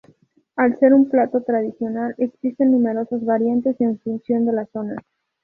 Al 0.55 0.79
ser 0.79 0.95
un 0.95 1.11
plato 1.11 1.43
tradicional, 1.43 2.15
existen 2.17 2.71
numerosas 2.71 3.23
variantes 3.23 3.79
en 3.81 3.99
función 3.99 4.47
de 4.47 4.53
la 4.53 4.65
zona. 4.65 4.95